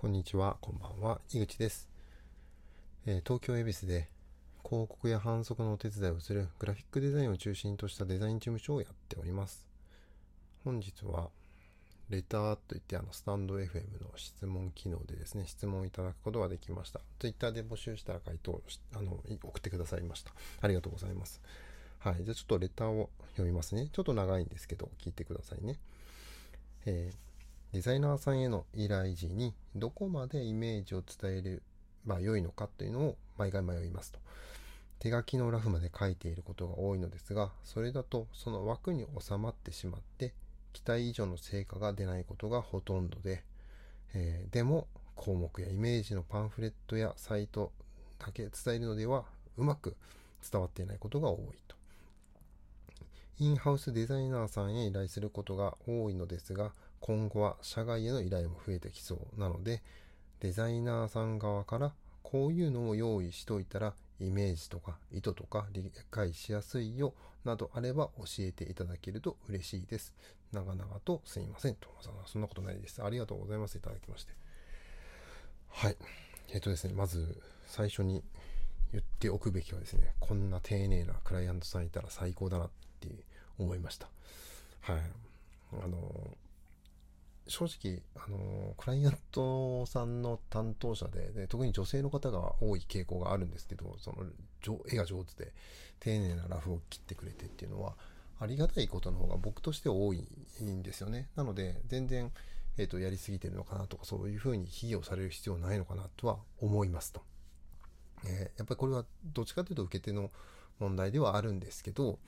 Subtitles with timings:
[0.00, 1.90] こんにちは、こんばんは、井口です。
[3.04, 4.08] えー、東京恵比寿で
[4.64, 9.66] 広告や販促のお手伝いをするグラフィックデザインを中心としたデザイン事務所をやっております。
[10.64, 11.28] 本日は、
[12.08, 17.02] レターといってあのスタンド FM の質問機能でですね、質問いただくことができました。
[17.18, 18.62] Twitter で募集したら回答
[18.94, 20.32] あの送ってくださいました。
[20.62, 21.42] ありがとうございます。
[21.98, 22.24] はい。
[22.24, 23.90] じゃあちょっとレターを読みますね。
[23.92, 25.78] ちょっと長いんですけど、聞いてくださいね。
[26.86, 27.29] えー
[27.72, 31.60] デザイナーさんへの依頼時にどこまでイメージを伝えれ
[32.04, 34.18] ば良いのかというのを毎回迷いますと。
[34.98, 40.34] 手書きのラフまで書いていることが多いのですが、それだとその枠に収まってしまって、
[40.72, 43.42] 期待以上の成果が出ないことがほとんどで、
[44.14, 47.72] えー、でも項目やイメージのパンフレットやサイト
[48.18, 49.24] だけ伝えるのでは
[49.56, 49.96] うまく
[50.50, 51.76] 伝わっていないことが多いと。
[53.38, 59.82] インハウスデザイナーさんへ依頼することが多いのですが、今後は社外への依頼も増えてきそうなので、
[60.40, 70.14] デザイナーさん側からこういうのを用意しといたらイメージとか意図とか理解しやすいよなどあれば教えていただけると嬉しいです。
[70.52, 71.74] 長々とすいません。
[71.76, 71.88] と
[72.26, 73.02] そんなことないです。
[73.02, 73.78] ありがとうございます。
[73.78, 74.32] いただきまして。
[75.68, 75.96] はい。
[76.52, 78.22] えっとですね、まず最初に
[78.92, 83.08] 言っておくべきはですね、こんな丁寧なクライアントさんいたら最高だなって
[83.58, 84.08] 思いました。
[84.80, 85.02] はい。
[85.82, 86.36] あの、
[87.50, 94.24] 正直、あの、クライアントさんの担当者で、で特に女性の方が多い傾向があるんですけど、その、
[94.88, 95.52] 絵が上手で、
[95.98, 97.96] 丁寧なラフを切ってくれてっていうのは、
[98.38, 100.24] ありがたいことの方が僕として多い
[100.62, 101.28] んですよね。
[101.36, 102.32] なので、全然、
[102.78, 107.20] えっ、ー、と、やりすぎてるのかなとか、そういうふうに卑下をされる必要ないのかなとは思いますと。
[108.24, 110.30] えー、やっぱりこれはどっちかというと受け手の
[110.78, 112.18] 問題ではあるんですけど、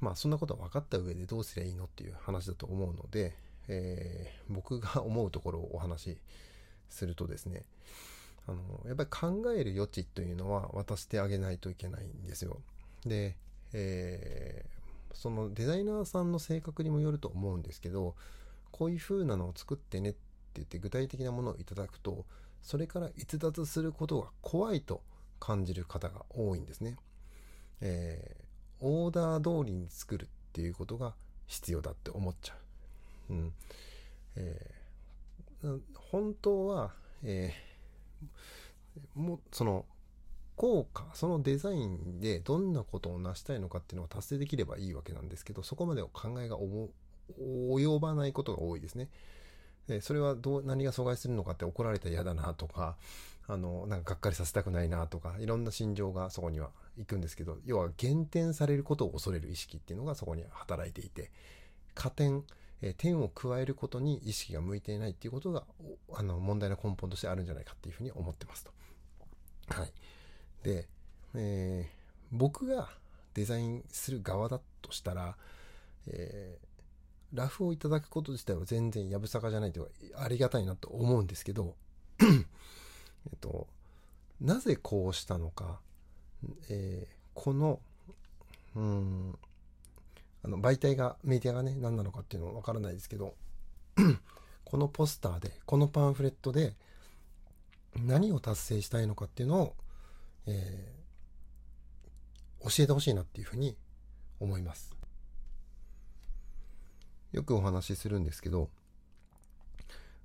[0.00, 3.36] まあそんなことは分かった上でどうすりゃいいのっていう話だと思うので、
[3.68, 6.18] えー、僕が思うところをお話し
[6.88, 7.64] するとですね、
[8.46, 12.60] あの、やっぱり考える余地というのは渡してあげないといけないんですよ。
[13.06, 13.36] で、
[13.72, 18.14] えー、そのデザイナーさんの性格にもよると思うんですけど、
[18.70, 20.18] こういう風なのを作ってねって
[20.54, 22.24] 言って具体的なものをいただくと、
[22.62, 25.02] それから逸脱することが怖いと
[25.40, 26.96] 感じる方が多いんですね。
[27.80, 31.14] えー、オーダー通りに作るっていうことが
[31.46, 32.56] 必要だって思っちゃう。
[33.30, 33.52] うん。
[34.36, 39.84] えー、本当は、えー、もその、
[40.56, 46.56] 効果、そのデザインでどんなことを成したいのかっていうのを達成できればいいわけなんですけど、そこまでを考えが
[47.38, 49.08] 及ばないことが多いですね。
[49.88, 52.96] でそれはどう、何が阻害するのかって怒られたら嫌だなとか、
[53.48, 61.30] あの、なんかがっかりさせたくないなとか、いろんな心情がそこには行くんですけど、要は減点されることを恐れる意識っていうのがそこに働いていて、
[61.94, 62.44] 加点、
[62.82, 65.64] え点を加えることに意識が向いていないっていうことが、
[66.12, 68.72] あの、問題の根本としてあるんじゃないかっていうふうに思ってますと。
[69.68, 69.92] はい。
[70.64, 70.88] で、
[71.34, 71.96] えー、
[72.32, 72.90] 僕が
[73.34, 75.36] デザインする側だとしたら、
[76.08, 81.76] えー、ラフをいただくこと自体は全然やぶさかじゃないというか、ありがたいなと思うんですけど、
[82.20, 83.68] えっと、
[84.40, 85.80] なぜこうしたのか、
[86.68, 87.80] えー、この、
[88.74, 89.38] うん、
[90.44, 93.34] あの媒体が、メディアがね、何なのかっていうのはわからないですけど、
[94.64, 96.74] このポスターで、このパンフレットで、
[97.96, 99.76] 何を達成したいのかっていうのを、
[100.46, 103.76] えー、教えてほしいなっていうふうに
[104.40, 104.96] 思います。
[107.32, 108.68] よくお話しするんですけど、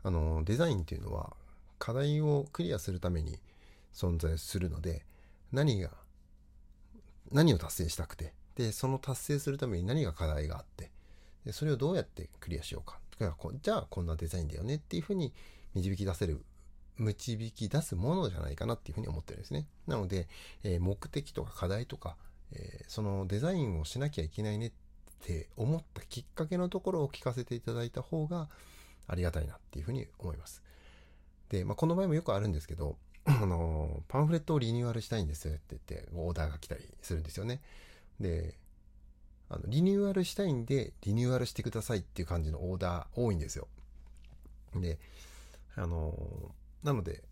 [0.04, 1.36] あの、デザインっていうのは
[1.80, 3.40] 課題をクリアするために
[3.94, 5.06] 存在するので、
[5.52, 5.92] 何が、
[7.32, 10.92] 何を達成したくて、で、その達成するために何が課題があって、
[11.46, 13.00] でそれをどうやってクリアしようか。
[13.62, 15.34] じゃあこんなデザインだよねっていうふうに
[15.76, 16.44] 導き出せる、
[16.98, 19.68] 導き出すものじゃないかなっていうふうに思ってるんですね。
[19.86, 20.28] なので、
[20.64, 22.18] えー、目的とか課題とか、
[22.52, 24.72] えー、そのデザインをしなきゃいけないねっ
[25.24, 28.50] て思ったきっかけのところを聞かせていただいた方が
[29.08, 30.64] ありがたいなっていうふうに思います。
[31.50, 37.62] で、まあ、この場合もよくあるんですけど、 あの、パンフレットをリニューアルしたいんですって言って、オーダーが来たりするんですよね。
[38.20, 38.58] で、
[39.50, 43.68] あの、リニューアルしたいんで、リニューアルしてくださいっていう感じのオーダー多いんですよ。
[44.76, 45.00] で、
[45.76, 46.16] あの、
[46.84, 47.24] なので、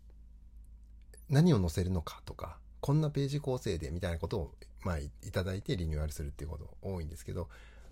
[1.28, 7.48] 何を載せるのかとか、こんなページ構成でみたいなことを、まあ、いただいてリニューアルするっていうこと多いんですけど、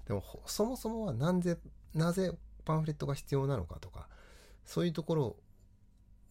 [0.06, 1.58] でも、そもそもはなぜ、
[1.94, 2.32] なぜ
[2.64, 4.08] パンフレットが必要なのかとか、
[4.64, 5.36] そういうところ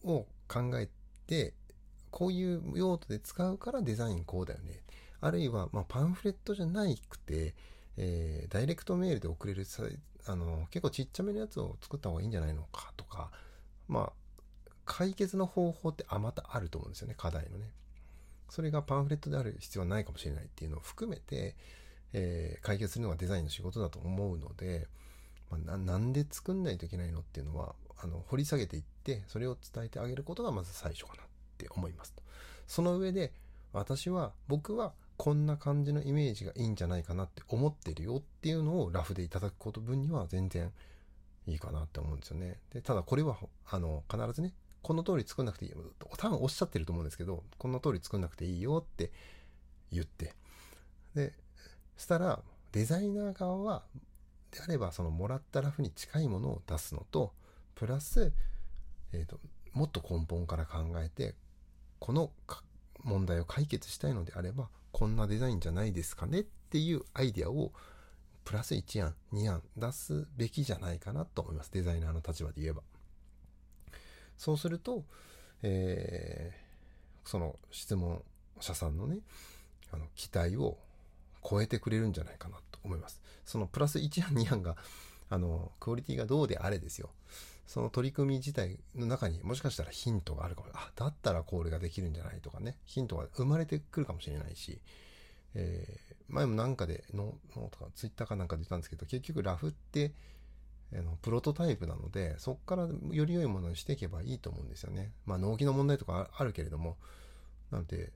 [0.04, 0.88] を考え
[1.26, 1.54] て、
[2.10, 4.80] こういう用途で使うからデザインこうだよね。
[5.24, 7.54] あるいは、ま、パンフレットじゃないくて、
[7.96, 9.66] えー、ダイレクトメールで送れる
[10.26, 13.30] あの、結構ちっちゃめのやつを作った方がいいんじゃないのかとか、
[13.88, 17.70] まあ、解決の方法ってあまたあると思うんですよね、課題のね。
[18.50, 21.56] それがパンフレットである必要はないかもしれないっていうのを含めて、
[22.12, 24.88] えー、解決するのがデザインの仕事だと思うので、
[25.50, 31.26] まあ、なんで作んないといけないのっていうのは、あの、掘り下げていって、それを伝えてあげることがまず最初かなっ
[31.56, 32.22] て思いますと。
[32.66, 33.32] その上で、
[33.72, 40.72] 私は、僕はこんな感じのイメージがいいんじゃないかなって思ってるよっていうのをラフでいただくこと分には全然
[41.46, 42.58] いいかなって思うんですよね。
[42.72, 43.36] で、ただこれは、
[43.70, 44.52] あの、必ずね、
[44.82, 45.78] この通り作んなくていいよ。
[46.16, 49.12] 多分おっしゃってると思うんですけど、この通り作んなくていいよって
[49.92, 50.34] 言って。
[51.14, 51.32] で、
[51.96, 53.84] したら、デザイナー側は、
[54.50, 57.32] であれば、そのもらったラフに近いものを出すのと、
[57.74, 58.32] プラス、
[59.12, 59.38] えっ、ー、と、
[59.72, 61.34] もっと根本から考えて、
[61.98, 62.30] この
[63.02, 67.72] 問題を解決したいのであれば、こんなデザインじゃないですかねっていうアイデアを
[68.44, 71.72] プラス1案、2案出すべきじゃないかなと思います。
[71.72, 72.82] デザイナーの立場で言えば。
[74.38, 75.04] そうすると、
[75.62, 78.22] えー、その質問
[78.60, 79.18] 者さんのね、
[79.90, 80.78] あの、期待を
[81.42, 83.20] 超えてくれるんじゃないかなと思います。
[83.44, 84.76] そのプラス1案、2案が、
[85.28, 87.10] あの、クオリティがどうであれですよ。
[87.66, 90.68] その取り組み自体の中にもしかしたらヒントがあるかも。
[90.74, 92.76] あ、だったらこれができるんじゃないとかね。
[92.84, 94.80] ヒントが生まれてくるかもしれないし、
[95.54, 100.12] えー、前もなんかで、ノートかツイッターかなんかで言ったんですけど、結局ラフって、
[100.94, 105.12] あのプロトタイプなので、そこからより良いものにしていけばいいと思うんですよね。
[105.26, 106.96] まあ納期の問題とかあるけれども、
[107.70, 108.12] なので、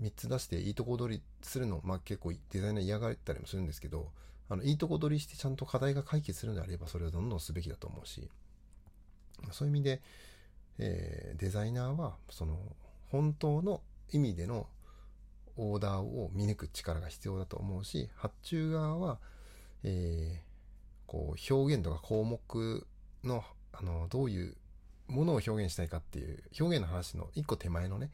[0.00, 4.10] 3つ出していいとこ取りするの、まあ結構デザイナー嫌がったりもするんですけど、
[4.50, 8.28] あの、いいとこ取りしてちゃんと課題が解決するのであれば、それをどんどんすべきだと思うし、
[9.52, 10.02] そういう意味で、
[10.78, 12.58] えー、デザイナーは、その、
[13.10, 13.80] 本当の
[14.10, 14.66] 意味での
[15.56, 19.18] オーダーを見抜く力が必要だと思うし、発注側は、
[19.84, 22.86] えー、こう、表現とか項目
[23.22, 24.56] の、あの、どういう
[25.06, 28.10] ものを表現したいかっていう、表現の話の一個手前のね、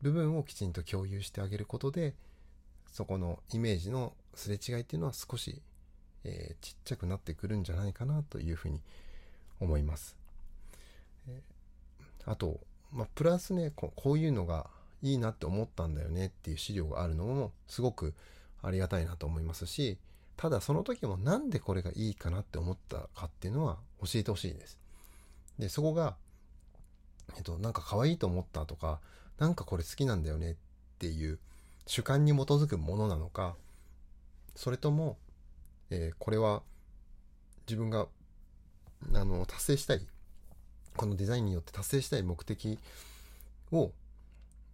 [0.00, 2.14] 部分をきちんと共有してあげることで、
[2.92, 5.60] そこのイメージのすれ違いっていうのは少し、
[6.24, 8.80] えー、ちっちゃくなってくるんじゃないかなというふうに
[9.60, 10.16] 思います。
[11.28, 12.60] えー、あと、
[12.92, 14.70] まあ、プラスねこ、こういうのが
[15.02, 18.14] いいなって思ったんだよねっていう資料があるのもすごく
[18.62, 19.98] ありがたいなと思いますし、
[20.36, 24.78] ただその時もなんでこれがいいかなって思ったかっていうのは教えてほしいです。
[25.58, 26.16] で、そこが、
[27.36, 29.00] えっと、なんか可愛いと思ったとか、
[29.38, 30.56] なんかこれ好きなんだよねっ
[30.98, 31.38] ていう
[31.86, 33.56] 主観に基づくものなのか、
[34.58, 35.18] それとも、
[35.88, 36.62] えー、これは
[37.68, 38.08] 自分が
[39.14, 40.04] あの達成したい
[40.96, 42.76] このデザインによって達成したい目的
[43.70, 43.92] を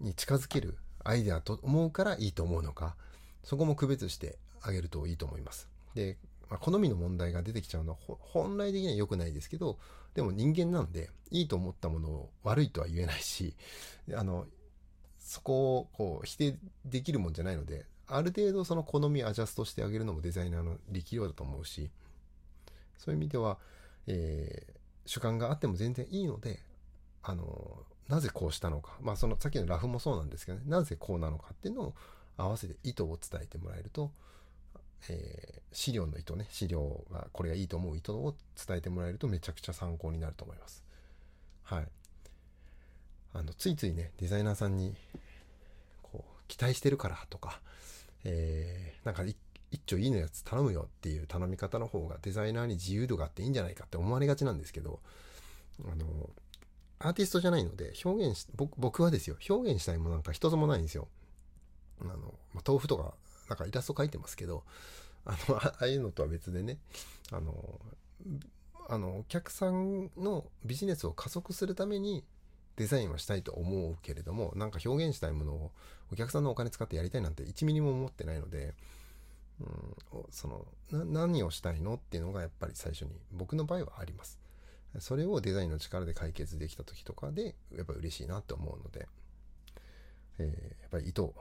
[0.00, 2.96] に近づけるアイデアと思うからいいと思うのか
[3.42, 5.68] そこも区別してあげるといいと思います。
[5.94, 6.16] で、
[6.48, 9.78] まあ、好みの問題が出てきちゃうのは本来的には良くないですけど
[10.14, 13.54] でも人間なんでいいと思ったものを悪いとは言えないし
[14.14, 14.46] あの
[15.18, 16.56] そこをこう否定
[16.86, 21.90] できるもんじゃないのである程度その好みアジャストしてあげるのもデザイナーの力量だと思うし、
[22.98, 23.58] そういう意味では、
[24.06, 24.72] えー、
[25.06, 26.60] 主観があっても全然いいので、
[27.22, 28.92] あの、なぜこうしたのか。
[29.00, 31.94] まあそのさっきのラフもそうなんですけどね、なぜこうなのかっていうのを
[32.36, 34.10] 合わせて意図を伝えてもらえると、
[35.08, 38.34] えー、資料の意図ね、資料がこれがいいと思う意図を
[38.66, 40.84] 伝えてもらえるとめちゃくちゃ参考になると思います。
[41.62, 41.88] はい。
[43.32, 44.94] あの、ついついね、デザイナーさんに、
[46.02, 47.60] こう、期待してるからとか、
[48.24, 49.36] えー、なんか一
[49.86, 55.00] 丁いいのやつ頼むよっていう頼み方の方がデザイナーに自由度があっていいんじゃないかって思われがちなんですけど、
[55.84, 56.30] あの、
[57.00, 61.08] アーティストじゃないので表現し、僕僕はですよ、表現したいものなんか一つもないんですよ。
[62.00, 63.14] あの、まあ、豆腐とか、
[63.48, 64.64] なんかイラスト描いてますけど、
[65.24, 66.78] あの、ああいうのとは別でね、
[67.32, 67.80] あの、
[68.88, 72.24] あの、お客さんのビジネスを加速するために
[72.76, 75.72] デザインはしたいと思うけれども、なんか表現したいものを
[76.12, 78.74] お客さんのお金使ってやりたいなんて1ミリも思ってないので、
[79.60, 84.40] うん、その何をしたいのっていうのがやっぱり最初に僕の場合はあります。
[84.98, 89.08] それをデザインの力で解決できた時とかでやっぱ嬉しいなって思うので、
[90.38, 91.34] えー、やっぱり意図を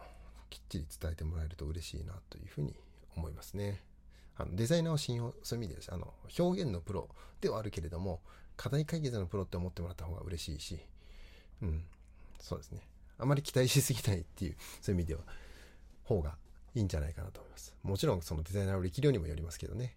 [0.49, 2.75] きっちり伝えてもらえると嬉しいなというふうに
[3.15, 3.83] 思いますね。
[4.35, 7.09] あのデザイナーを信用する意味であの表現のプロ
[7.41, 8.21] ではあるけれども
[8.57, 10.79] 課題解決のプロって思ってもらった方が嬉しいし、
[11.61, 11.83] うん、
[12.39, 12.81] そうですね。
[13.17, 15.21] あまり期待しすぎないっていう、 そういう意味では、
[16.03, 16.37] 方が
[16.75, 17.75] いいんじゃないかなと思います。
[17.83, 19.95] もちろんそのデザイナーの力量にもよりますけどね。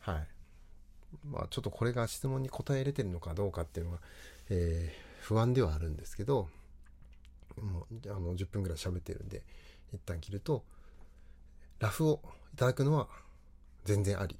[0.00, 0.28] はい。
[1.24, 4.00] まあちょっとこれが質問に答えれてるのかどうかっていうのは、
[4.50, 6.48] えー、不安ではあるんですけど、
[7.56, 9.42] もうあの10分ぐらい喋ってるんで、
[9.92, 10.64] 一旦切ると、
[11.78, 12.20] ラフを
[12.52, 13.08] いただくのは
[13.84, 14.38] 全然あり。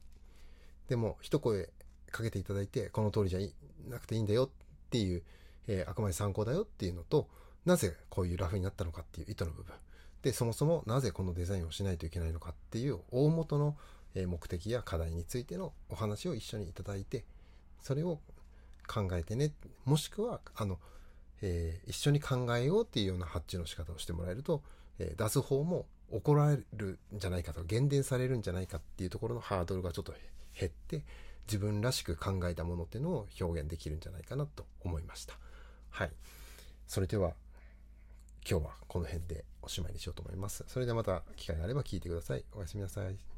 [0.89, 1.71] でも、一声
[2.11, 4.51] かけていただいて、この通りじゃなくていいんだよっ
[4.91, 5.23] ていう、
[5.69, 7.29] えー、あくまで参考だよっていうのと、
[7.65, 9.75] なぜこういうラフになったのかっていう意図の部分。
[10.23, 13.77] で、そもそもなぜこのデザインをしないといけないのかっていう大元の
[14.15, 17.25] 目的や課題についてのお話を一緒にいただいて、
[17.81, 18.19] それを
[18.89, 19.53] 考えてね、
[19.85, 20.79] もしくは、あの、
[21.43, 24.63] えー、一緒に考えようっていうような発注の仕方をしてもらえると、
[24.99, 30.15] えー、出す方も怒られるんじゃないかと、減電されるんじゃないかっていうところのハードルがちょっと
[30.59, 31.05] 減って、
[31.47, 35.39] 自分らしく考えたものっていうのを表現できるんじゃないかなと思いました。
[35.91, 36.11] はい。
[36.87, 37.35] それでは、
[38.49, 40.65] 今日はこの辺でおしまいにしようと思います。
[40.69, 42.45] それではまた機会があれば聞いてください。
[42.55, 43.38] おやすみなさい。